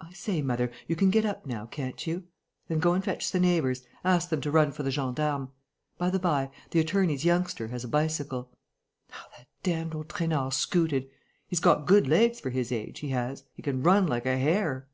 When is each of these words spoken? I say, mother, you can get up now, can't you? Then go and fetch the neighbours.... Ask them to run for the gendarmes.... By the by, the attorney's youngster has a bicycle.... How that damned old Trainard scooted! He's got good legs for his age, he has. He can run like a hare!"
I 0.00 0.14
say, 0.14 0.40
mother, 0.40 0.72
you 0.86 0.96
can 0.96 1.10
get 1.10 1.26
up 1.26 1.44
now, 1.44 1.66
can't 1.66 2.06
you? 2.06 2.24
Then 2.68 2.78
go 2.78 2.94
and 2.94 3.04
fetch 3.04 3.30
the 3.30 3.38
neighbours.... 3.38 3.84
Ask 4.02 4.30
them 4.30 4.40
to 4.40 4.50
run 4.50 4.72
for 4.72 4.82
the 4.82 4.90
gendarmes.... 4.90 5.50
By 5.98 6.08
the 6.08 6.18
by, 6.18 6.50
the 6.70 6.80
attorney's 6.80 7.26
youngster 7.26 7.68
has 7.68 7.84
a 7.84 7.88
bicycle.... 7.88 8.50
How 9.10 9.26
that 9.36 9.46
damned 9.62 9.94
old 9.94 10.08
Trainard 10.08 10.54
scooted! 10.54 11.10
He's 11.48 11.60
got 11.60 11.84
good 11.84 12.06
legs 12.08 12.40
for 12.40 12.48
his 12.48 12.72
age, 12.72 13.00
he 13.00 13.10
has. 13.10 13.44
He 13.52 13.60
can 13.62 13.82
run 13.82 14.06
like 14.06 14.24
a 14.24 14.38
hare!" 14.38 14.88